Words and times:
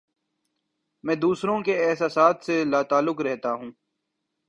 میں 1.03 1.15
دوسروں 1.15 1.61
کے 1.63 1.73
احساسات 1.85 2.43
سے 2.45 2.63
لا 2.65 2.81
تعلق 2.81 3.21
رہتا 3.21 3.53
ہوں 3.53 3.71